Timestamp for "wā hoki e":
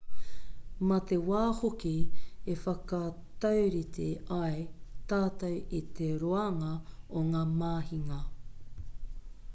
1.25-2.55